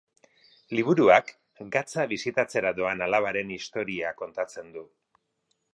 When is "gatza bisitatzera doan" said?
1.75-3.07